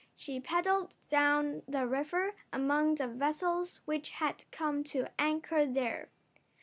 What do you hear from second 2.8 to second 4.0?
the vessels